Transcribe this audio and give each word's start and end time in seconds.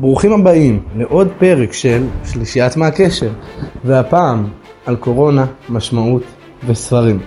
ברוכים 0.00 0.32
הבאים 0.32 0.82
לעוד 0.96 1.28
פרק 1.38 1.72
של 1.72 2.06
שלישיית 2.24 2.76
מהקשר, 2.76 3.30
והפעם 3.84 4.46
על 4.86 4.96
קורונה, 4.96 5.46
משמעות 5.68 6.22
וספרים. 6.66 7.18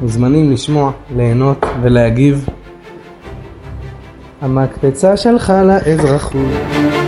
מוזמנים 0.00 0.52
לשמוע, 0.52 0.92
ליהנות 1.16 1.66
ולהגיב. 1.82 2.48
המקפצה 4.40 5.16
שלך 5.16 5.52
לאזרחות. 5.66 6.99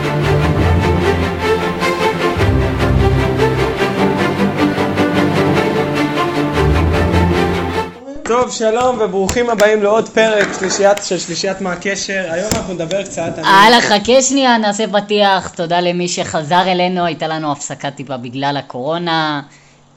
טוב, 8.43 8.51
שלום 8.51 8.99
וברוכים 9.01 9.51
הבאים 9.51 9.83
לעוד 9.83 10.09
פרק 10.09 10.49
שלישיית, 10.59 10.99
של 11.03 11.19
שלישיית 11.19 11.61
מה 11.61 11.73
הקשר. 11.73 12.27
היום 12.31 12.49
אנחנו 12.55 12.75
נדבר 12.75 13.03
קצת 13.03 13.33
על... 13.37 13.45
הלאה, 13.45 13.81
חכה 13.81 14.23
שנייה, 14.23 14.59
נעשה 14.59 14.85
פתיח. 14.93 15.49
תודה 15.49 15.81
למי 15.81 16.09
שחזר 16.09 16.63
אלינו, 16.67 17.05
הייתה 17.05 17.29
לנו 17.29 17.53
הפסקה 17.53 17.91
טיפה 17.91 18.17
בגלל 18.17 18.57
הקורונה. 18.57 19.43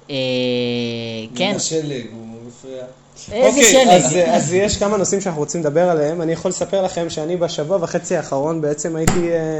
אה, 0.09 0.15
כן, 1.35 1.53
השלג, 1.55 2.05
הוא 2.11 2.27
מפריע. 2.47 2.83
איזה 3.31 3.47
אוקיי, 3.47 3.95
אז, 3.95 4.11
שלג. 4.11 4.19
אז 4.27 4.53
יש 4.53 4.77
כמה 4.77 4.97
נושאים 4.97 5.21
שאנחנו 5.21 5.41
רוצים 5.41 5.61
לדבר 5.61 5.89
עליהם. 5.89 6.21
אני 6.21 6.33
יכול 6.33 6.49
לספר 6.49 6.81
לכם 6.81 7.09
שאני 7.09 7.37
בשבוע 7.37 7.77
וחצי 7.81 8.17
האחרון 8.17 8.61
בעצם 8.61 8.95
הייתי 8.95 9.31
אה, 9.31 9.59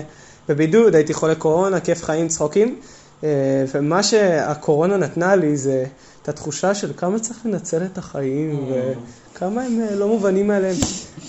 בבידוד, 0.49 0.95
הייתי 0.95 1.13
חולה 1.13 1.35
קורונה, 1.35 1.79
כיף 1.79 2.03
חיים, 2.03 2.27
צחוקים. 2.27 2.79
אה, 3.25 3.65
ומה 3.73 4.03
שהקורונה 4.03 4.97
נתנה 4.97 5.35
לי 5.35 5.57
זה 5.57 5.85
את 6.21 6.29
התחושה 6.29 6.75
של 6.75 6.91
כמה 6.97 7.19
צריך 7.19 7.39
לנצל 7.45 7.83
את 7.85 7.97
החיים 7.97 8.65
וכמה 9.33 9.61
הם 9.61 9.81
אה, 9.81 9.95
לא 9.95 10.07
מובנים 10.07 10.47
מאליהם. 10.47 10.75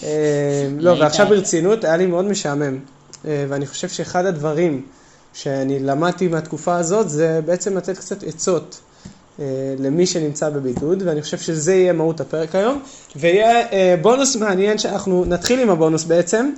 אה, 0.03 0.69
לא? 0.79 0.91
ועכשיו 1.01 1.27
ברצינות, 1.29 1.85
היה 1.85 1.97
לי 1.97 2.07
מאוד 2.07 2.25
משעמם. 2.25 2.79
ואני 3.25 3.67
חושב 3.67 3.89
שאחד 3.89 4.27
הדברים 4.27 4.83
שאני 5.33 5.79
למדתי 5.79 6.29
מהתקופה 6.29 6.77
הזאת 6.77 7.09
זה 7.09 7.41
בעצם 7.45 7.77
לתת 7.77 7.99
קצת 7.99 8.23
עצות. 8.23 8.81
למי 9.79 10.07
שנמצא 10.07 10.51
בבידוד, 10.51 11.03
ואני 11.07 11.23
חושב 11.23 11.39
שזה 11.39 11.75
יהיה 11.75 11.93
מהות 11.93 12.21
הפרק 12.21 12.55
היום, 12.55 12.83
ויהיה 13.17 13.97
בונוס 13.97 14.37
מעניין 14.37 14.79
שאנחנו 14.79 15.25
נתחיל 15.25 15.61
עם 15.61 15.71
הבונוס 15.71 16.05
בעצם. 16.05 16.51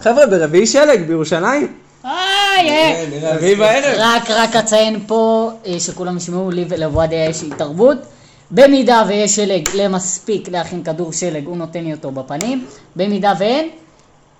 חבר'ה, 0.00 0.26
ברביעי 0.26 0.66
שלג 0.66 1.06
בירושלים, 1.06 1.72
איי, 2.04 2.12
אה. 2.12 2.12
נראה 2.12 2.34
לי 2.34 2.43
רביעי 3.22 3.54
בערב. 3.54 3.94
רק, 3.98 4.30
רק 4.30 4.56
אציין 4.56 5.00
פה, 5.06 5.50
אה, 5.66 5.80
שכולם 5.80 6.16
ישמעו 6.16 6.50
לי 6.50 6.64
ולוואדיה 6.68 7.24
יש 7.28 7.42
התערבות. 7.42 7.98
במידה 8.50 9.02
ויש 9.08 9.36
שלג 9.36 9.68
למספיק 9.74 10.48
להכין 10.48 10.82
כדור 10.82 11.12
שלג, 11.12 11.46
הוא 11.46 11.56
נותן 11.56 11.84
לי 11.84 11.92
אותו 11.92 12.10
בפנים. 12.10 12.66
במידה 12.96 13.32
ואין, 13.38 13.68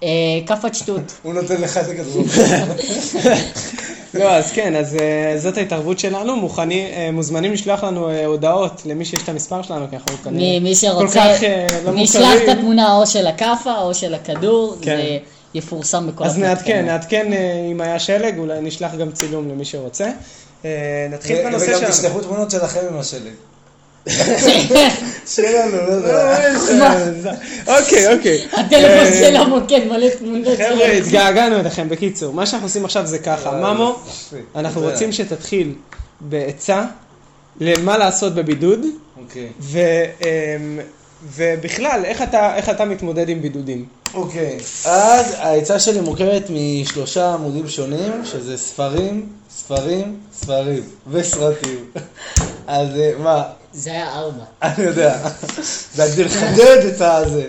אה, 0.02 0.08
כאפת 0.46 0.74
שטות. 0.74 1.12
הוא 1.22 1.34
נותן 1.34 1.60
לך 1.60 1.78
את 1.78 1.86
הכדור. 1.88 2.24
לא, 4.14 4.30
אז 4.30 4.52
כן, 4.52 4.76
אז 4.76 4.96
אה, 4.96 5.38
זאת 5.38 5.56
ההתערבות 5.58 5.98
שלנו, 5.98 6.36
מוכנים, 6.36 6.86
אה, 6.86 7.10
מוזמנים 7.12 7.52
לשלוח 7.52 7.84
לנו 7.84 8.10
אה, 8.10 8.26
הודעות 8.26 8.82
למי 8.86 9.04
שיש 9.04 9.22
את 9.22 9.28
המספר 9.28 9.62
שלנו, 9.62 9.86
כי 9.90 9.96
אנחנו 9.96 10.16
כנראה 10.24 10.38
מי, 10.38 10.60
מי 10.60 10.74
כל 10.74 10.74
שרוצה, 10.74 11.20
כך 11.20 11.44
אה, 11.44 11.66
לא 11.84 11.92
נשלח 11.94 12.32
את. 12.44 12.48
התמונה 12.48 12.96
או 12.96 13.06
של 13.06 13.26
הכאפה 13.26 13.78
או 13.78 13.94
של 13.94 14.14
הכדור, 14.14 14.76
כן. 14.82 15.16
יפורסם 15.54 16.06
בכל 16.06 16.24
אז 16.24 16.38
נעדכן. 16.38 16.86
נעדכן 16.86 17.32
אה, 17.32 17.68
אם 17.72 17.80
היה 17.80 17.98
שלג, 17.98 18.38
אולי 18.38 18.60
נשלח 18.60 18.94
גם 18.94 19.12
צילום 19.12 19.48
למי 19.48 19.64
שרוצה. 19.64 20.10
אה, 20.64 21.06
נתחיל 21.10 21.44
בנושא 21.44 21.64
וגם 21.64 21.78
שלנו. 21.78 21.92
תשלחו 21.92 22.20
תמונות 22.20 22.50
שלכם 22.50 22.80
עם 22.90 22.98
השלג. 22.98 23.32
שלנו, 25.34 25.76
לא 25.76 25.92
יודע. 25.92 27.32
אוקיי, 27.66 28.16
אוקיי. 28.16 28.46
הטלפון 28.52 29.06
אה, 29.06 29.12
של 29.12 29.36
המוקד 29.36 29.80
מלא 29.86 30.08
תמונות 30.18 30.58
חבר'ה. 30.58 30.86
התגעגענו 30.86 31.56
אליכם. 31.60 31.88
בקיצור, 31.88 32.34
מה 32.34 32.46
שאנחנו 32.46 32.66
עושים 32.66 32.84
עכשיו 32.84 33.06
זה 33.06 33.18
ככה. 33.18 33.50
ממו. 33.50 33.98
אנחנו. 34.56 34.80
רוצים 34.80 35.12
שתתחיל 35.12 35.74
בעצה 36.20 36.84
למה 37.60 37.98
לעשות 37.98 38.34
בבידוד, 38.34 38.80
אוקיי. 39.20 39.48
ובכלל, 41.36 42.02
איך 42.04 42.22
אתה- 42.22 42.56
איך 42.56 42.68
אתה 42.68 42.84
מתמודד 42.84 43.28
עם 43.28 43.42
בידודים. 43.42 43.84
אוקיי. 44.14 44.58
אז 44.84 45.34
העצה 45.38 45.78
שלי 45.80 46.00
מורכבת 46.00 46.42
משלושה 46.50 47.34
עמודים 47.34 47.68
שונים, 47.68 48.12
שזה 48.24 48.56
ספרים, 48.58 49.26
ספרים, 49.56 50.20
ספרים 50.32 50.82
וסרטים. 51.10 51.84
אז 52.66 52.88
אה, 52.96 53.12
מה, 53.18 53.42
זה 53.72 53.90
היה 53.90 54.12
ארבע. 54.14 54.44
אני 54.62 54.84
יודע, 54.84 55.18
זה 55.94 56.04
כדי 56.12 56.24
לחדד 56.24 56.86
את 56.94 57.00
הזה. 57.00 57.44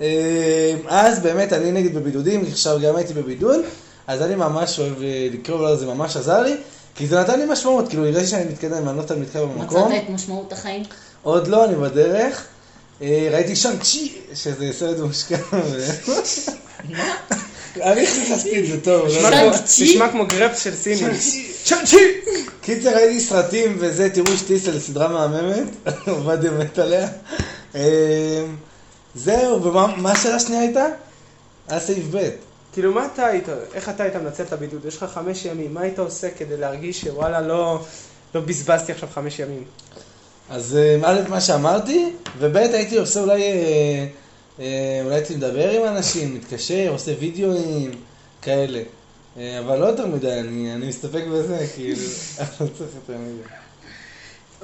אה, 0.00 0.74
אז 0.88 1.18
באמת, 1.20 1.52
אני 1.52 1.72
נגיד 1.72 1.94
בבידודים, 1.94 2.44
עכשיו 2.52 2.78
גם 2.82 2.96
הייתי 2.96 3.14
בבידוד, 3.14 3.60
אז 4.06 4.22
אני 4.22 4.34
ממש 4.34 4.78
אוהב 4.78 5.02
אה, 5.02 5.28
לקרוא 5.32 5.58
לו, 5.58 5.76
זה 5.76 5.86
ממש 5.86 6.16
עזר 6.16 6.42
לי, 6.42 6.56
כי 6.94 7.06
זה 7.06 7.20
נתן 7.20 7.38
לי 7.38 7.46
משמעות, 7.46 7.88
כאילו, 7.88 8.04
הרגשתי 8.06 8.26
שאני 8.26 8.44
מתקדם, 8.44 8.88
אני 8.88 8.98
לא 8.98 9.02
תמיד 9.02 9.22
מתקדם 9.22 9.48
במקום. 9.58 9.92
מצאת 9.92 10.02
את 10.04 10.10
משמעות 10.10 10.52
החיים? 10.52 10.82
עוד 11.22 11.48
לא, 11.48 11.64
אני 11.64 11.74
בדרך. 11.74 12.46
אה, 13.02 13.28
ראיתי 13.32 13.56
שם 13.56 13.78
צ'י, 13.82 14.12
שזה 14.34 14.72
סרט 14.72 14.98
מושקע. 14.98 15.36
אני 17.82 18.06
חיפשתי 18.06 18.60
את 18.60 18.66
זה 18.66 18.80
טוב. 18.80 19.08
לא 19.08 19.30
נשמע. 19.30 19.30
כמו- 19.52 19.66
צ'י? 19.66 19.98
גרפס 20.26 20.62
של 20.64 20.76
סינים. 20.76 21.10
קיצר, 22.60 22.94
ראיתי 22.94 23.20
סרטים 23.20 23.76
וזה, 23.80 24.10
תראו 24.10 24.36
שטיסל, 24.36 24.78
סדרה 24.80 25.08
מהממת, 25.08 25.68
עובדיה 26.08 26.50
מת 26.50 26.78
עליה. 26.78 27.08
אה, 27.74 28.44
זהו, 29.14 29.62
ומה 29.62 29.96
מה 29.96 30.12
השאלה 30.12 30.34
השנייה 30.36 30.60
הייתה? 30.62 30.86
היה 31.68 31.80
סעיף 31.80 32.04
ב'. 32.10 32.28
כאילו, 32.72 32.92
מה 32.92 33.06
אתה 33.14 33.26
היית, 33.26 33.44
איך 33.74 33.88
אתה 33.88 34.02
היית 34.02 34.16
מנצל 34.16 34.42
את 34.42 34.52
הבידוד? 34.52 34.84
יש 34.84 34.96
לך 34.96 35.04
חמש 35.14 35.44
ימים, 35.44 35.74
מה 35.74 35.80
היית 35.80 35.98
עושה 35.98 36.28
כדי 36.38 36.56
להרגיש 36.56 37.00
שוואלה, 37.00 37.40
לא 37.40 37.84
לא 38.34 38.40
בזבזתי 38.40 38.92
עכשיו 38.92 39.08
חמש 39.14 39.38
ימים? 39.38 39.64
אז 40.50 40.76
אה, 40.76 41.10
א', 41.10 41.20
מה 41.28 41.40
שאמרתי, 41.40 42.06
וב', 42.38 42.56
הייתי 42.56 42.98
עושה 42.98 43.20
אולי, 43.20 43.42
אה, 43.42 44.06
אה, 44.60 44.66
אולי 45.04 45.14
הייתי 45.14 45.34
מדבר 45.36 45.70
עם 45.70 45.96
אנשים, 45.96 46.34
מתקשר, 46.34 46.86
עושה 46.88 47.12
וידאוים, 47.20 47.90
כאלה. 48.42 48.80
אה, 49.38 49.58
אבל 49.58 49.78
לא 49.78 49.86
יותר 49.86 50.06
מדי, 50.06 50.32
אני 50.32 50.74
אני 50.74 50.86
מסתפק 50.88 51.22
בזה, 51.32 51.66
כאילו, 51.74 51.96
אני 52.38 52.48
לא 52.60 52.66
צריך 52.78 52.90
יותר 52.94 53.12
מדי. 53.18 53.42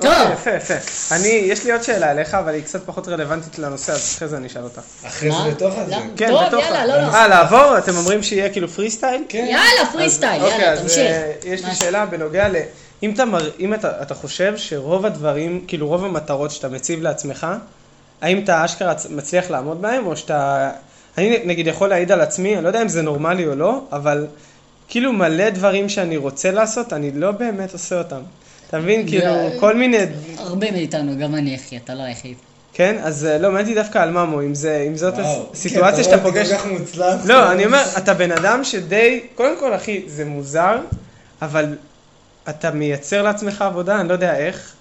טוב. 0.00 0.10
אוקיי, 0.10 0.32
יפה, 0.32 0.72
יפה. 0.74 1.14
אני, 1.14 1.26
יש 1.28 1.64
לי 1.64 1.72
עוד 1.72 1.82
שאלה 1.82 2.10
אליך, 2.10 2.34
אבל 2.34 2.54
היא 2.54 2.62
קצת 2.62 2.86
פחות 2.86 3.08
רלוונטית 3.08 3.58
לנושא, 3.58 3.92
אז 3.92 4.14
אחרי 4.16 4.28
זה 4.28 4.36
אני 4.36 4.46
אשאל 4.46 4.62
אותה. 4.62 4.80
אחרי? 5.06 5.30
זה 5.30 5.50
בתוך. 5.50 5.74
הזה. 5.78 5.94
כן, 6.16 6.28
טוב, 6.28 6.44
בתוך 6.46 6.64
יאללה, 6.64 6.80
ה- 6.82 6.86
לא, 6.86 6.96
לא. 6.96 7.14
אה, 7.14 7.28
לעבור? 7.28 7.78
אתם 7.78 7.96
אומרים 7.96 8.22
שיהיה 8.22 8.50
כאילו 8.50 8.68
פרי 8.68 8.90
סטייל? 8.90 9.22
כן. 9.28 9.46
יאללה, 9.50 9.92
פרי 9.92 10.10
סטייל, 10.10 10.42
אוקיי, 10.42 10.58
יאללה, 10.60 10.72
אז 10.72 10.80
תמשיך. 10.80 10.98
אה, 10.98 11.32
יש 11.44 11.64
לי 11.64 11.74
שאלה 11.74 12.06
בנוגע 12.06 12.48
ל... 12.48 12.56
אם 13.02 13.10
אתה, 13.10 13.24
מר... 13.24 13.50
אם 13.60 13.74
אתה, 13.74 14.02
אתה 14.02 14.14
חושב 14.14 14.56
שרוב 14.56 15.06
הדברים, 15.06 15.64
כאילו 15.68 15.88
רוב 15.88 16.04
המטרות 16.04 16.50
שאתה 16.50 16.68
מציב 16.68 17.02
לעצמך, 17.02 17.46
האם 18.20 18.38
אתה 18.38 18.64
אשכרה 18.64 18.94
מצליח 19.10 19.50
לעמוד 19.50 19.82
בהם, 19.82 20.06
או 20.06 20.16
שאתה... 20.16 20.70
אני 21.18 21.38
נגיד 21.44 21.66
יכול 21.66 21.88
להעיד 21.88 22.12
על 22.12 22.20
עצמי, 22.20 22.54
אני 22.54 22.62
לא 22.62 22.68
יודע 22.68 22.82
אם 22.82 22.88
זה 22.88 23.02
נורמלי 23.02 23.46
או 23.46 23.54
לא, 23.54 23.80
אבל 23.92 24.26
כאילו 24.88 25.12
מלא 25.12 25.50
דברים 25.50 25.88
שאני 25.88 26.16
רוצה 26.16 26.50
לעשות, 26.50 26.92
אני 26.92 27.10
לא 27.14 27.30
באמת 27.30 27.72
עושה 27.72 27.98
אותם. 27.98 28.20
אתה 28.68 28.78
מבין? 28.78 29.08
כאילו, 29.08 29.32
כל 29.60 29.76
מיני... 29.76 29.98
הרבה 30.38 30.70
מאיתנו, 30.70 31.18
גם 31.18 31.34
אני 31.34 31.56
אחי, 31.56 31.76
אתה 31.76 31.94
לא 31.94 32.02
היחיד. 32.02 32.36
כן? 32.72 32.96
אז 33.02 33.24
אה, 33.24 33.38
לא, 33.38 33.48
מעניין 33.48 33.66
אותי 33.66 33.74
דווקא 33.74 33.98
על 33.98 34.10
ממו, 34.10 34.42
אם 34.42 34.54
זה, 34.54 34.84
אם 34.88 34.96
זאת 34.96 35.14
וואו. 35.14 35.46
הסיטואציה 35.52 35.96
כן, 35.96 36.02
שאתה 36.02 36.14
אתה 36.14 36.22
רואה, 36.22 36.32
פוגש... 36.32 36.46
זה 36.46 36.56
כל 36.56 36.62
כך 36.62 36.66
מוצלח. 36.66 37.20
לא, 37.24 37.52
אני 37.52 37.66
אומר, 37.66 37.82
אתה 37.98 38.14
בן 38.14 38.32
אדם 38.32 38.64
שדי, 38.64 39.20
קודם 39.34 39.60
כל, 39.60 39.74
אחי, 39.74 40.02
זה 40.06 40.24
מוזר, 40.24 40.78
אבל 41.42 41.76
אתה 42.48 42.70
מייצר 42.70 43.22
לעצמך 43.22 43.62
עבודה, 43.62 44.00
אני 44.00 44.08
לא 44.08 44.12
יודע 44.12 44.36
איך. 44.36 44.72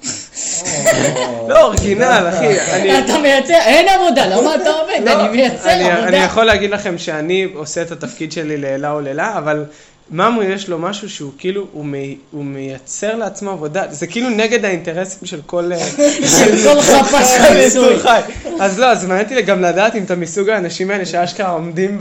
לא, 1.50 1.62
אורגינל, 1.62 2.30
אחי. 2.30 2.58
אתה 3.06 3.18
מייצר, 3.18 3.54
אין 3.54 3.86
עבודה, 3.90 4.26
למה 4.26 4.56
אתה 4.56 4.70
עובד? 4.70 5.00
לא, 5.06 5.20
אני 5.26 5.30
מייצר 5.38 5.70
אני- 5.70 5.92
אני 5.92 6.02
עבודה. 6.02 6.18
יכול 6.18 6.44
להגיד 6.44 6.70
לכם 6.72 6.98
שאני 6.98 7.48
עושה 7.54 7.82
את 7.82 7.92
התפקיד 7.92 8.32
שלי 8.32 8.58
לעילה 8.58 8.92
או 8.92 9.02
לילה, 9.02 9.38
אבל 9.38 9.66
ממו 10.12 10.44
יש 10.44 10.70
לו 10.70 10.80
משהו 10.80 11.10
שהוא 11.10 11.32
כאילו, 11.38 11.68
הוא 11.72 11.86
מי- 11.86 12.18
הוא 12.32 12.46
מייצר 12.46 13.16
לעצמו 13.16 13.52
עבודה, 13.52 13.84
זה 13.90 14.08
כאילו 14.08 14.30
נגד 14.30 14.66
האינטרסים 14.66 15.28
של 15.28 15.40
כל... 15.46 15.72
אה, 15.74 15.80
של 16.40 16.58
כל 16.64 16.82
חפש. 16.82 17.38
חי. 18.04 18.20
אז 18.60 18.80
לא, 18.80 18.86
אז 18.86 19.06
מעניין 19.06 19.26
אותי 19.30 19.42
גם 19.42 19.62
לדעת 19.62 19.96
אם 19.96 20.04
אתה 20.04 20.16
מסוג 20.16 20.50
האנשים 20.50 20.92
האלה 20.92 21.06
שאשכרה 21.06 21.50
עומדים 21.50 22.00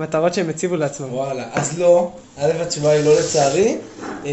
במטרות 0.00 0.34
שהם 0.34 0.48
הציבו 0.48 0.76
לעצמם. 0.76 1.14
וואלה, 1.14 1.44
אז 1.52 1.78
לא, 1.78 2.10
א' 2.36 2.52
התשובה 2.60 2.90
היא 2.90 3.04
לא 3.04 3.20
לצערי. 3.20 3.76
אה, 4.26 4.30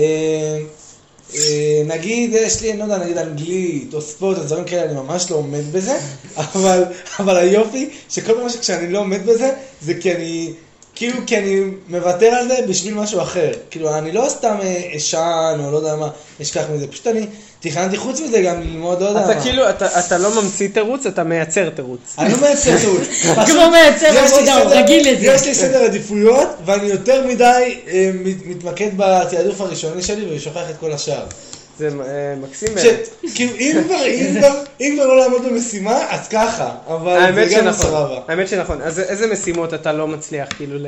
אה, 1.35 1.81
נגיד, 1.85 2.33
יש 2.33 2.61
לי, 2.61 2.71
אני 2.71 2.79
לא 2.79 2.83
יודע, 2.83 2.97
נגיד 2.97 3.17
אנגלית 3.17 3.93
או 3.93 4.01
ספורט, 4.01 4.37
או 4.37 4.43
דברים 4.43 4.65
כאלה, 4.65 4.83
אני 4.83 4.93
ממש 4.93 5.31
לא 5.31 5.35
עומד 5.35 5.71
בזה, 5.71 5.97
אבל, 6.55 6.83
אבל 7.19 7.37
היופי, 7.37 7.89
שכל 8.09 8.33
פעם 8.33 8.49
שכשאני 8.49 8.89
לא 8.89 8.99
עומד 8.99 9.25
בזה, 9.25 9.53
זה 9.81 9.93
כי 9.93 10.15
אני, 10.15 10.53
כאילו, 10.95 11.19
כי 11.25 11.37
אני 11.37 11.61
מוותר 11.89 12.27
על 12.27 12.47
זה 12.47 12.57
בשביל 12.67 12.93
משהו 12.93 13.21
אחר. 13.21 13.51
כאילו, 13.71 13.97
אני 13.97 14.11
לא 14.11 14.25
סתם 14.29 14.57
אה, 14.61 14.91
אשן, 14.97 15.61
או 15.63 15.71
לא 15.71 15.77
יודע 15.77 15.95
מה, 15.95 16.09
אשכח 16.41 16.63
מזה, 16.73 16.87
פשוט 16.87 17.07
אני, 17.07 17.25
תכננתי 17.59 17.97
חוץ 17.97 18.19
מזה 18.21 18.41
גם 18.41 18.61
ללמוד 18.61 19.01
עוד 19.01 19.17
אתה 19.17 19.41
כאילו, 19.41 19.69
אתה 19.69 19.99
אתה 19.99 20.17
לא 20.17 20.41
ממציא 20.41 20.67
תירוץ, 20.73 21.05
אתה 21.05 21.23
מייצר 21.23 21.69
תירוץ. 21.69 22.15
אני 22.19 22.31
לא 22.33 22.37
מייצר. 22.41 22.77
פשוט 22.77 22.99
כמו 23.47 23.69
מייצר 23.71 24.05
יש 24.05 24.31
לי 24.31 24.37
עבודה, 24.37 24.55
הוא 24.61 24.71
רגיל 24.73 25.11
לזה. 25.11 25.25
יש 25.25 25.43
לי 25.45 25.55
סדר 25.55 25.83
עדיפויות, 25.83 26.47
ואני 26.65 26.87
יותר 26.87 27.27
מדי 27.27 27.43
אה, 27.87 28.11
מת- 28.23 28.45
מתמקד 28.45 28.89
בתעדוף 28.97 29.61
הראשוני 29.61 30.03
שלי 30.03 30.35
ושוכח 30.35 30.69
את 30.69 30.75
כל 30.79 30.91
השאר. 30.91 31.23
זה 31.79 31.87
אה, 31.87 31.93
מקסים. 32.41 32.69
כאילו, 33.35 33.51
אם 33.59 33.75
כבר- 33.85 34.05
אם 34.07 34.35
כבר- 34.39 34.59
אם 34.81 34.93
כבר 34.95 35.07
לא 35.07 35.17
לעמוד 35.19 35.45
במשימה, 35.45 35.99
אז 36.09 36.27
ככה, 36.27 36.69
אבל 36.87 37.19
זה 37.49 37.55
גם 37.55 37.71
סבבה. 37.73 38.19
האמת 38.27 38.47
שנכון. 38.47 38.81
אז 38.81 38.99
איזה 38.99 39.27
משימות 39.27 39.73
אתה 39.73 39.91
לא 39.91 40.07
מצליח 40.07 40.47
כאילו 40.57 40.79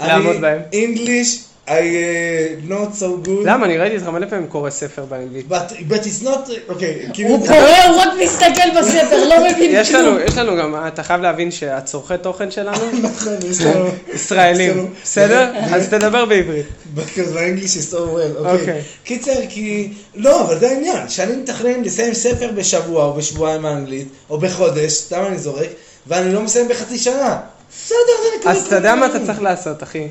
לעמוד 0.00 0.36
בהן? 0.40 0.58
English, 0.72 1.28
I 1.66 1.70
uh, 1.70 2.70
not 2.70 2.94
so 2.94 3.26
good. 3.26 3.44
למה? 3.44 3.66
אני 3.66 3.78
ראיתי 3.78 3.96
אותך 3.96 4.08
מלא 4.08 4.26
פעמים 4.26 4.46
קורא 4.46 4.70
ספר 4.70 5.04
באנגלית. 5.04 5.46
But, 5.50 5.72
but 5.90 6.04
it's 6.04 6.24
not, 6.24 6.50
אוקיי, 6.68 7.08
הוא 7.24 7.46
קורא, 7.46 7.84
הוא 7.88 7.96
רק 7.96 8.08
מסתכל 8.24 8.80
בספר, 8.80 9.28
לא 9.28 9.36
מבין 9.50 9.70
יש 9.74 9.90
כלום. 9.90 10.02
לנו, 10.02 10.20
יש 10.20 10.38
לנו 10.38 10.56
גם, 10.56 10.74
אתה 10.86 11.02
חייב 11.02 11.20
להבין 11.20 11.50
שהצורכי 11.50 12.14
תוכן 12.22 12.50
שלנו 12.50 12.78
נכון, 13.02 13.32
יש 13.50 13.60
לנו, 13.60 13.88
ישראלים, 14.14 14.90
בסדר? 15.02 15.50
אז 15.74 15.88
תדבר 15.88 16.24
בעברית. 16.24 16.66
because 16.96 17.34
my 17.34 17.60
English 17.60 17.76
is 17.76 17.92
so 17.92 17.96
well, 17.96 18.38
אוקיי. 18.38 18.60
אוקיי. 18.60 18.82
קיצר, 19.04 19.40
כי, 19.48 19.92
לא, 20.14 20.42
אבל 20.42 20.58
זה 20.58 20.68
העניין, 20.70 21.08
שאני 21.08 21.36
מתכנן 21.36 21.82
לסיים 21.82 22.14
ספר 22.14 22.50
בשבוע 22.54 23.04
או 23.04 23.12
בשבועיים 23.12 23.62
באנגלית, 23.62 24.08
או 24.30 24.38
בחודש, 24.38 24.92
סתם 24.92 25.24
אני 25.28 25.38
זורק, 25.38 25.68
ואני 26.06 26.32
לא 26.32 26.42
מסיים 26.42 26.68
בחצי 26.68 26.98
שנה. 26.98 27.38
בסדר, 27.84 27.96
זה 28.22 28.38
נקרא. 28.38 28.52
אז 28.52 28.66
אתה 28.66 28.76
יודע 28.76 28.94
מה 28.94 29.06
אתה 29.06 29.26
צריך 29.26 29.42
לעשות, 29.42 29.82
אחי? 29.82 30.08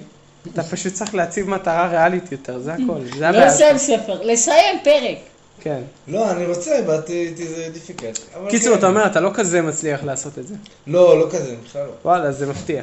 אתה 0.53 0.63
פשוט 0.63 0.93
צריך 0.93 1.15
להציב 1.15 1.49
מטרה 1.49 1.87
ריאלית 1.87 2.31
יותר, 2.31 2.59
זה 2.59 2.73
הכל. 2.73 2.99
זה 3.15 3.19
לא 3.21 3.25
הבעיה. 3.25 3.45
לסיים 3.47 3.77
ספר, 3.77 4.21
לסיים 4.23 4.75
פרק. 4.83 5.17
כן. 5.61 5.81
לא, 6.07 6.31
אני 6.31 6.45
רוצה, 6.45 6.79
but 6.87 7.07
it 7.07 7.39
is 7.39 7.41
difficult. 7.77 8.37
אבל 8.37 8.49
קיצור, 8.49 8.73
כן. 8.73 8.79
אתה 8.79 8.87
אומר, 8.87 9.05
אתה 9.05 9.19
לא 9.19 9.29
כזה 9.33 9.61
מצליח 9.61 10.03
לעשות 10.03 10.39
את 10.39 10.47
זה. 10.47 10.55
לא, 10.87 11.19
לא 11.19 11.27
כזה, 11.31 11.55
בכלל 11.65 11.81
לא. 11.85 11.91
וואלה, 12.05 12.31
זה 12.31 12.45
מפתיע. 12.45 12.81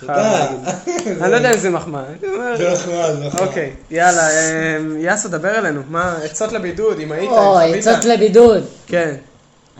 תודה. 0.00 0.46
אני 1.20 1.30
לא 1.30 1.36
יודע 1.36 1.52
אם 1.52 1.58
זה 1.58 1.70
מחמאה. 1.70 2.04
אני 2.22 2.32
אומר- 2.34 2.56
זה 2.56 2.72
נחמד. 2.72 3.40
אוקיי, 3.48 3.70
יאללה, 3.90 4.28
אמ, 4.30 4.96
יאסו, 5.00 5.28
דבר 5.28 5.58
אלינו. 5.58 5.80
מה, 5.88 6.16
עצות 6.24 6.52
לבידוד, 6.52 6.98
אם 7.00 7.12
היית, 7.12 7.30
או, 7.30 7.60
אם 7.60 7.66
חווית? 7.68 7.86
עצות 7.86 8.04
לבידוד. 8.04 8.64
כן. 8.86 9.14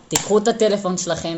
תיקחו 0.07 0.37
את 0.37 0.47
הטלפון 0.47 0.97
שלכם, 0.97 1.37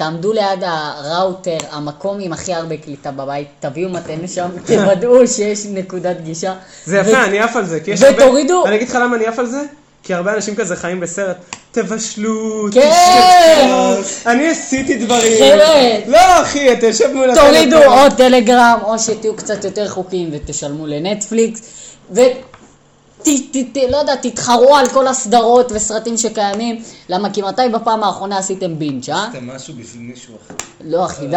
תעמדו 0.00 0.32
ליד 0.32 0.62
הראוטר, 0.62 1.56
המקום 1.70 2.18
עם 2.20 2.32
הכי 2.32 2.54
הרבה 2.54 2.76
קליטה 2.76 3.10
בבית, 3.10 3.48
תביאו 3.60 3.88
מתנה 3.90 4.28
שם, 4.28 4.48
תוודאו 4.66 5.26
שיש 5.28 5.66
נקודת 5.66 6.16
גישה. 6.20 6.54
זה 6.86 6.98
יפה, 6.98 7.10
ו- 7.10 7.24
אני 7.24 7.38
עף 7.40 7.56
על 7.56 7.66
זה. 7.66 7.80
כי 7.80 7.90
יש 7.90 8.02
הרבה- 8.02 8.24
ותורידו- 8.26 8.66
אני 8.66 8.76
אגיד 8.76 8.88
לך 8.88 8.94
למה 8.94 9.16
אני 9.16 9.26
עף 9.26 9.38
על 9.38 9.46
זה? 9.46 9.62
כי 10.02 10.14
הרבה 10.14 10.34
אנשים 10.34 10.54
כזה 10.56 10.76
חיים 10.76 11.00
בסרט. 11.00 11.36
תבשלו, 11.72 12.66
כן. 12.72 12.90
תשתתפו. 12.90 14.30
אני 14.30 14.48
עשיתי 14.48 14.96
דברים. 14.96 15.58
לא, 16.06 16.18
אחי, 16.42 16.72
אתה 16.72 16.86
יושב 16.86 17.12
מול 17.14 17.34
תורידו 17.34 17.76
הטלפון. 17.76 17.98
או 17.98 18.16
טלגרם, 18.16 18.78
או 18.82 18.98
שתהיו 18.98 19.36
קצת 19.36 19.64
יותר 19.64 19.88
חוקיים 19.88 20.30
ותשלמו 20.32 20.86
לנטפליקס. 20.86 21.60
ת, 23.22 23.28
ת, 23.52 23.76
ת, 23.76 23.78
לא 23.90 23.96
יודע, 23.96 24.14
תתחרו 24.14 24.76
על 24.76 24.88
כל 24.88 25.06
הסדרות 25.06 25.72
וסרטים 25.72 26.16
שקיימים, 26.16 26.82
למה 27.08 27.30
כי 27.30 27.42
מתי 27.42 27.62
בפעם 27.72 28.04
האחרונה 28.04 28.38
עשיתם 28.38 28.78
בינג', 28.78 29.10
אה? 29.10 29.26
עשית 29.28 29.40
משהו 29.42 29.74
בשביל 29.74 30.02
מישהו 30.02 30.34
אחר. 30.46 30.54
לא 30.84 31.04
אחי, 31.06 31.26
די. 31.26 31.36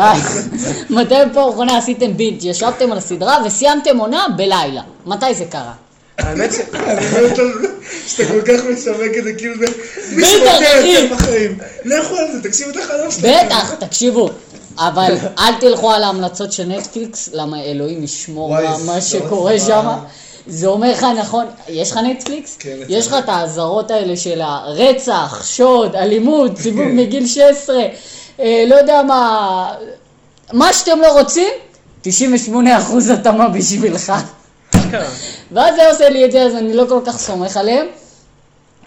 מתי 0.95 1.15
בפעם 1.31 1.47
האחרונה 1.47 1.77
עשיתם 1.77 2.17
בינג', 2.17 2.43
ישבתם 2.45 2.91
על 2.91 2.97
הסדרה 2.97 3.37
וסיימתם 3.45 3.97
עונה 3.97 4.25
בלילה. 4.37 4.81
מתי 5.05 5.33
זה 5.33 5.45
קרה? 5.45 5.73
האמת 6.17 6.53
ש... 6.53 6.55
אני 6.73 7.05
מת 7.07 7.39
על 7.39 7.51
זה 7.61 7.67
שאתה 8.07 8.23
כל 8.29 8.41
כך 8.41 8.63
משווק 8.73 9.17
את 9.19 9.23
זה, 9.23 9.33
כאילו 9.37 9.53
זה 9.59 9.65
אחר 9.65 10.79
אחי. 10.79 10.87
יוצא 10.87 11.15
בחיים. 11.15 11.57
לכו 11.85 12.15
על 12.15 12.31
זה, 12.33 12.49
תקשיבו 12.49 12.69
את 12.69 12.75
החלום 12.77 13.11
שלכם. 13.11 13.27
בטח, 13.45 13.73
תקשיבו. 13.73 14.29
אבל 14.77 15.15
אל 15.39 15.53
תלכו 15.59 15.91
על 15.91 16.03
ההמלצות 16.03 16.51
של 16.51 16.63
נטפליקס, 16.65 17.29
למה 17.33 17.63
אלוהים 17.63 18.03
ישמור 18.03 18.49
מה- 18.53 18.61
לא 18.95 19.01
שקורה. 19.01 19.59
שם. 19.59 19.87
זה 20.47 20.67
אומר 20.67 20.91
לך 20.91 21.05
נכון, 21.19 21.45
יש 21.69 21.91
לך 21.91 21.97
נטפליקס? 21.97 22.57
כן, 22.57 22.77
יש 22.89 23.07
לך. 23.07 23.15
את 23.19 23.29
האזהרות 23.29 23.91
האלה 23.91 24.17
של 24.17 24.41
הרצח, 24.41 25.43
שוד, 25.45 25.95
אלימות, 25.95 26.57
סיבוב 26.63 26.87
מגיל 26.87 27.27
16, 27.27 27.75
אה, 28.39 28.63
לא 28.67 28.75
יודע 28.75 29.03
מה, 29.03 29.75
מה 30.53 30.73
שאתם 30.73 30.99
לא 31.01 31.19
רוצים, 31.19 31.49
98% 32.03 32.09
התאמה 33.13 33.49
בשבילך. 33.49 34.13
ואז 35.51 35.75
זה 35.75 35.89
עושה 35.89 36.09
לי 36.09 36.25
את 36.25 36.31
זה, 36.31 36.41
אז 36.41 36.55
אני 36.55 36.73
לא 36.73 36.85
כל 36.89 36.99
כך 37.05 37.17
סומך 37.17 37.57
עליהם. 37.57 37.85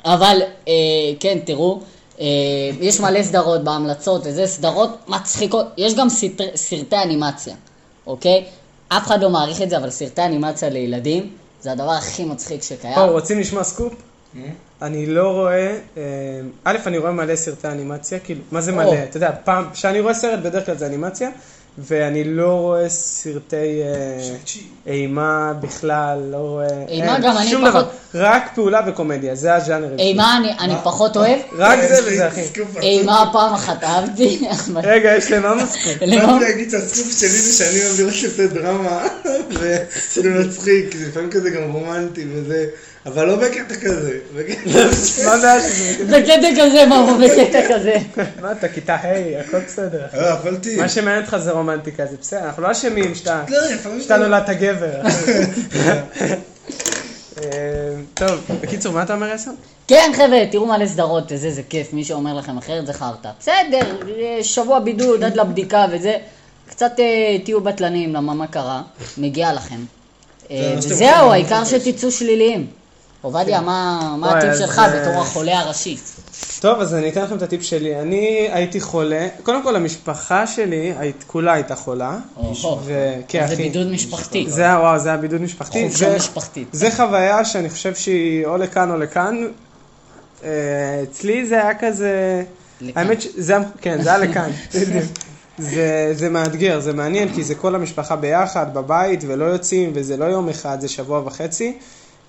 אבל 0.05 0.43
אה, 0.69 0.73
כן, 1.21 1.39
תראו, 1.45 1.81
אה, 2.21 2.27
יש 2.81 3.01
מלא 3.01 3.23
סדרות 3.23 3.65
בהמלצות 3.65 4.23
וזה, 4.25 4.47
סדרות 4.47 4.91
מצחיקות. 5.09 5.67
יש 5.77 5.95
גם 5.95 6.09
סרט, 6.09 6.41
סרטי 6.55 6.97
אנימציה, 6.97 7.55
אוקיי? 8.07 8.45
אף 8.89 9.07
אחד 9.07 9.23
לא 9.23 9.31
מעריך 9.31 9.63
את 9.63 9.71
זה, 9.71 9.77
אבל 9.77 9.91
סרטי 9.91 10.23
אנימציה 10.23 10.69
לילדים 10.69 11.31
זה 11.67 11.73
הדבר 11.73 11.91
הכי 11.91 12.25
מצחיק 12.25 12.63
שקיים. 12.63 12.95
פה, 12.95 13.05
רוצים 13.05 13.41
לשמוע 13.41 13.65
סקופ? 13.65 13.93
אני 14.83 15.07
לא 15.07 15.33
רואה, 15.33 15.79
אה, 15.97 16.03
א', 16.65 16.77
אני 16.87 16.99
רואה 16.99 17.13
מלא 17.13 17.37
סרטי 17.37 17.69
אנימציה, 17.69 18.19
כאילו, 18.19 18.41
מה 18.51 18.61
זה 18.61 18.71
או. 18.71 18.77
מלא? 18.77 18.95
אתה 19.11 19.17
יודע, 19.17 19.31
פעם, 19.45 19.65
כשאני 19.73 20.01
רואה 20.01 20.15
סרט 20.15 20.39
בדרך 20.43 20.67
כלל 20.67 20.77
זה 20.77 20.87
אנימציה, 20.87 21.31
ואני 21.79 22.25
לא 22.25 22.53
רואה 22.53 22.89
סרטי 22.89 23.57
אה, 23.57 24.19
אימה 24.93 25.53
בכלל, 25.61 26.19
לא 26.31 26.37
רואה... 26.37 26.67
אימה 26.89 27.15
אין, 27.17 27.23
גם 27.23 27.37
אני 27.39 27.53
פחות- 27.71 27.89
רק 28.15 28.51
פעולה 28.55 28.81
וקומדיה, 28.87 29.35
זה 29.35 29.55
הז'אנרים. 29.55 29.99
אימה 29.99 30.37
אני, 30.37 30.53
אני 30.61 30.75
פחות 30.85 31.17
אוהב, 31.17 31.39
רק 31.59 31.79
זה 31.89 31.99
וזה, 32.07 32.29
אחי. 32.29 32.43
אימה 32.83 33.31
פעם 33.33 33.55
אחת 33.55 33.85
אהבתי. 33.85 34.41
רגע, 34.83 35.15
יש 35.17 35.31
למה? 35.31 35.65
למה? 36.01 36.27
באתי 36.33 36.45
להגיד 36.45 36.71
שהסקופ 36.71 37.19
שלי 37.21 37.29
זה 37.29 37.65
שאני 37.65 37.85
אוהב 37.87 38.01
לראות 38.01 38.15
סרטי 38.15 38.47
דרמה, 38.55 39.07
וזה 39.51 40.29
מצחיק, 40.31 40.97
זה 40.97 41.09
לפעמים 41.09 41.31
כזה 41.31 41.51
גם 41.51 41.73
רומנטי 41.73 42.27
וזה, 42.35 42.67
אבל 43.07 43.25
לא 43.27 43.37
בקטע 43.37 43.75
כזה. 43.75 44.13
בקטע- 44.37 44.71
מה 45.25 45.33
הבעיה 45.35 45.61
שזה? 45.63 46.05
בקטע 46.05 46.49
כזה, 46.61 46.87
מה 46.89 46.97
הוא 46.97 47.19
בקטע 47.27 47.61
כזה? 47.75 47.97
מה 48.43 48.53
אתה, 48.53 48.69
כיתה 48.69 48.95
ה', 48.95 49.41
הכל 49.41 49.59
בסדר. 49.67 50.03
אה, 50.15 50.35
יכולתי. 50.39 50.77
מה 50.77 50.89
שמעניין 50.89 51.23
אותך 51.25 51.37
זה 51.37 51.51
רומנטיקה, 51.51 52.07
זה 52.11 52.17
בסדר, 52.21 52.41
אנחנו 52.45 52.63
לא 52.63 52.73
אשמים 52.73 53.15
שאתה... 53.15 53.43
לא, 53.49 53.59
זה- 54.07 54.17
נולדת 54.17 54.51
גבר. 54.51 54.91
טוב, 58.17 58.41
בקיצור, 58.63 58.93
מה 58.93 59.03
אתה 59.03 59.15
אומר 59.15 59.33
עשר? 59.33 59.51
כן 59.89 60.11
חבר'ה, 60.15 60.45
תראו 60.51 60.67
מלא 60.67 60.87
סדרות 60.87 61.25
וזה, 61.29 61.51
זה 61.51 61.63
כיף, 61.63 61.93
מי 61.93 62.05
שאומר 62.05 62.35
לכם 62.35 62.59
אחרת 62.59 62.87
זה 62.87 62.93
חרטא. 62.93 63.31
בסדר, 63.41 63.97
אה, 64.19 64.45
שבוע 64.45 64.79
בידוד 64.79 65.25
עד 65.25 65.37
לבדיקה 65.37 65.87
וזה, 65.93 66.17
קצת 66.69 66.93
אה, 66.99 67.39
תהיו 67.45 67.61
בטלנים, 67.61 68.15
למה 68.15 68.35
מה 68.35 68.47
קרה, 68.47 68.83
מגיע 69.19 69.53
לכם. 69.53 69.85
אה, 70.51 70.75
וזהו, 70.79 71.33
העיקר 71.33 71.65
שתצאו 71.65 72.11
שליליים. 72.11 72.67
עובדיה, 73.27 73.61
מה 73.61 74.15
מה 74.19 74.39
הטיפ 74.39 74.55
שלך 74.59 74.79
אה, 74.79 75.01
בתור 75.01 75.23
החולה 75.23 75.61
הראשי? 75.61 75.97
טוב, 76.61 76.81
אז 76.81 76.95
אני 76.95 77.09
אתן 77.09 77.23
לכם 77.23 77.37
את 77.37 77.43
הטיפ 77.43 77.63
שלי. 77.63 78.01
אני 78.01 78.49
הייתי 78.53 78.81
חולה, 78.81 79.29
קודם 79.43 79.63
כל 79.63 79.77
המשפחה 79.77 80.47
שלי, 80.47 80.93
כולה 81.27 81.53
הייתה 81.53 81.77
חולה. 81.77 82.19
וכן, 82.85 83.47
זה. 83.49 83.57
בידוד 83.57 83.87
משפחתי. 83.87 84.45
זה 84.49 84.63
היה, 84.63 84.79
וואו, 84.79 84.99
זה 84.99 85.09
היה 85.09 85.19
בידוד 85.19 85.41
משפחתי. 85.41 85.89
חופשה 85.89 86.17
משפחתית. 86.17 86.69
זה 86.73 86.91
חוויה 86.97 87.45
שאני 87.45 87.71
חושב 87.71 87.95
שהיא 87.95 88.47
או 88.47 88.57
לכאן 88.57 88.91
או 88.91 88.97
לכאן. 88.97 89.47
אה, 90.45 90.51
אצלי 91.03 91.47
זה 91.47 91.55
היה 91.55 91.75
כזה... 91.79 92.43
האמת 92.95 93.21
שזה 93.23 93.57
כן, 93.81 94.03
זה 94.03 94.09
היה 94.09 94.19
לכאן. 94.19 94.51
זה, 95.59 96.13
זה 96.13 96.29
מאתגר, 96.29 96.81
זה 96.81 96.93
מעניין, 96.93 97.35
כי 97.35 97.45
זה 97.45 97.55
כל 97.55 97.75
המשפחה 97.75 98.17
ביחד, 98.17 98.75
בבית, 98.75 99.21
ולא 99.27 99.45
יוצאים, 99.45 99.91
וזה 99.95 100.17
לא 100.17 100.25
יום 100.25 100.49
אחד, 100.49 100.81
זה 100.81 100.89
שבוע 100.89 101.23
וחצי. 101.27 101.79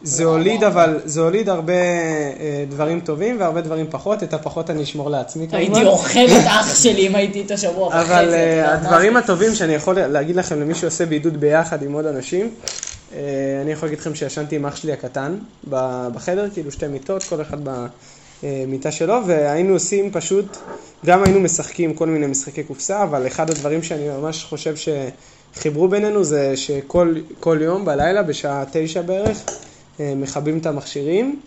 זה 0.03 0.23
הוליד, 0.23 0.63
אבל, 0.63 0.99
זה 1.05 1.21
הוליד 1.21 1.49
הרבה 1.49 1.73
אה, 1.73 2.65
דברים 2.69 2.99
טובים 2.99 3.39
והרבה 3.39 3.61
דברים 3.61 3.85
פחות, 3.89 4.23
את 4.23 4.33
הפחות 4.33 4.69
אני 4.69 4.83
אשמור 4.83 5.09
לעצמי 5.09 5.47
כמובן. 5.47 5.75
הייתי 5.75 5.85
אוכל 5.85 6.19
את 6.19 6.45
אח 6.47 6.75
שלי 6.75 7.07
אם 7.07 7.15
הייתי 7.15 7.39
איתו 7.39 7.57
שבוע 7.57 7.87
וחצי. 7.87 8.01
אבל 8.01 8.33
אה, 8.33 8.73
הדברים? 8.73 9.17
הטובים 9.17 9.55
שאני 9.55 9.73
יכול 9.73 9.99
להגיד 9.99 10.35
לכם 10.35 10.59
למי 10.61 10.75
שעושה 10.75 11.05
בידוד 11.05 11.39
ביחד 11.39 11.83
עם 11.83 11.93
עוד 11.93 12.05
אנשים, 12.05 12.49
אה, 13.15 13.19
אני 13.61 13.71
יכול 13.71 13.87
להגיד 13.87 13.99
לכם 13.99 14.15
שישנתי 14.15 14.55
עם 14.55 14.65
אח 14.65 14.75
שלי 14.75 14.93
הקטן 14.93 15.35
בחדר, 16.13 16.49
כאילו 16.53 16.71
שתי 16.71 16.87
מיטות, 16.87 17.23
כל 17.23 17.41
אחד 17.41 17.57
במיטה 18.43 18.91
שלו, 18.91 19.15
והיינו 19.27 19.73
עושים 19.73 20.11
פשוט, 20.11 20.57
גם 21.05 21.23
היינו 21.23 21.39
משחקים 21.39 21.93
כל 21.93 22.07
מיני 22.07 22.27
משחקי 22.27 22.63
קופסה, 22.63 23.03
אבל 23.03 23.27
אחד 23.27 23.49
הדברים 23.49 23.83
שאני 23.83 24.09
ממש 24.09 24.43
חושב 24.43 24.75
שחיברו 25.55 25.87
בינינו 25.87 26.23
זה 26.23 26.57
שכל 26.57 27.15
כל 27.39 27.57
יום 27.61 27.85
בלילה, 27.85 28.23
בשעה 28.23 28.63
תשע 28.71 29.01
בערך, 29.01 29.43
מכבים 29.99 30.57
את 30.57 30.65
המכשירים. 30.65 31.39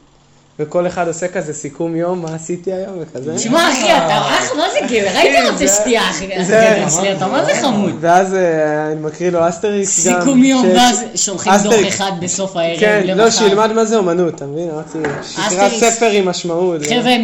וכל 0.58 0.86
אחד 0.86 1.08
עושה 1.08 1.28
כזה 1.28 1.54
סיכום 1.54 1.96
יום, 1.96 2.22
מה 2.22 2.34
עשיתי 2.34 2.72
היום 2.72 2.96
וכזה. 3.00 3.38
שמע 3.38 3.70
אחי, 3.72 3.84
אתה 3.92 4.18
אח, 4.18 4.52
מה 4.56 4.62
זה 4.72 4.78
ראיתי 4.80 4.98
כן, 5.36 5.44
רוצה 5.52 5.66
זה- 5.66 5.74
שתהיה 5.74 6.10
אחי, 6.10 6.26
זה- 6.44 6.84
שלי, 6.96 7.12
אתה 7.12 7.26
מה 7.26 7.44
זה 7.44 7.52
חמוד. 7.62 7.90
ואז 8.00 8.34
אה, 8.34 8.86
אני 8.92 9.00
מקריא 9.00 9.30
לו 9.30 9.48
אסטריקס 9.48 10.06
גם. 10.06 10.20
סיכום 10.20 10.44
יום, 10.44 10.66
ואז 10.76 11.02
שולחים 11.14 11.52
דוח. 11.62 11.74
אחד 11.88 12.12
בסוף 12.20 12.56
הערב. 12.56 12.80
כן, 12.80 13.02
לא. 13.16 13.30
שילמד 13.30 13.72
מה 13.72 13.84
זה 13.84 13.96
אומנות, 13.96 14.34
אתה 14.34 14.46
מבין? 14.46 14.70
אמרתי, 14.70 14.98
שיקרא. 15.22 15.68
ספר 15.68 16.10
עם 16.10 16.28
משמעות. 16.28 16.80
חבר'ה, 16.86 17.14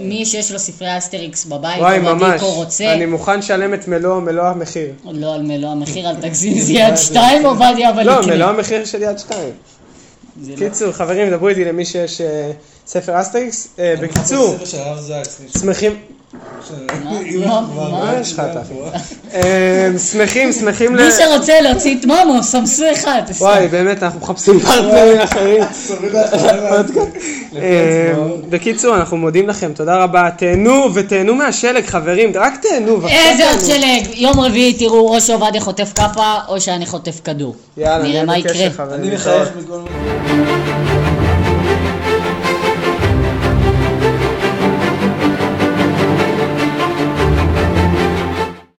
מי 0.00 0.24
שיש 0.24 0.52
לו 0.52 0.58
ספרי 0.58 0.98
אסטריקס 0.98 1.44
בבית, 1.44 1.80
וואי, 1.80 1.98
ממש. 1.98 2.42
אני 2.80 3.06
מוכן 3.06 3.38
לשלם 3.38 3.74
את 3.74 3.88
מלוא 3.88 4.20
מלוא 4.20 4.44
המחיר. 4.44 4.88
לא 5.10 5.34
על 5.34 5.42
מלוא 5.42 5.70
המחיר, 5.70 6.10
אל 6.10 6.14
תגזים, 6.16 6.58
זה 6.58 6.72
יד 6.72 6.96
שתיים 7.06 7.44
או 7.44 7.54
בדיה 7.54 7.90
אבל 7.90 8.02
לא. 8.06 8.26
מלוא 8.26 8.46
המחיר 8.48 8.84
של 8.84 9.02
יד 9.02 9.18
שתיים. 9.18 9.50
לא- 10.46 10.56
קיצור, 10.56 10.92
חברים, 10.92 11.30
דברו 11.30 11.48
איתי 11.48 11.64
למי 11.64 11.84
שיש 11.84 12.20
אה, 12.20 12.50
ספר 12.88 13.20
אסטריקס. 13.20 13.68
אה, 13.78 13.94
בקיצור. 14.00 14.56
שמחים, 15.60 15.96
מה- 17.36 18.12
יש 18.20 18.32
לך 18.32 18.42
אתה? 18.50 18.60
אה, 19.34 19.88
שמחים, 20.12 20.52
שמחים 20.52 20.96
ל... 20.96 21.04
מי 21.04 21.10
שרוצה 21.10 21.60
להוציא 21.60 21.96
את 22.00 22.04
ממו, 22.04 22.42
סמסו 22.42 22.84
אחד. 22.92 23.22
וואי, 23.38 23.68
באמת, 23.68 24.02
אנחנו 24.02 24.20
מחפשים 24.20 24.60
פרטנרים 24.60 25.20
אחרים. 25.20 25.62
אה, 27.56 28.12
בקיצור, 28.48 28.96
אנחנו 28.96 29.16
מודים 29.16 29.48
לכם, 29.48 29.72
תודה 29.74 29.96
רבה. 29.96 30.28
תהנו 30.36 30.94
ותהנו 30.94 31.34
מהשלג, 31.34 31.86
חברים, 31.86 32.32
רק 32.34 32.62
תהנו. 32.62 33.00
איזה 33.08 33.50
עוד. 33.50 33.60
שלג, 33.60 34.06
יום 34.14 34.40
רביעי 34.40 34.72
תראו 34.72 35.14
או 35.14 35.20
שעובדיה 35.20 35.60
חוטף 35.60 35.92
כאפה 35.94 36.34
או 36.48 36.60
שאני 36.60 36.86
חוטף 36.86 37.20
כדור. 37.24 37.54
יאללה, 37.76 38.04
נראה 38.04 38.24
מה 38.24 38.38
יקרה. 38.38 38.66
אני 38.94 39.14
מחייך 39.14 39.48
מכל 39.56 39.78
מיני... 39.78 40.97